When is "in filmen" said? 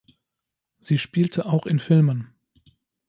1.67-2.33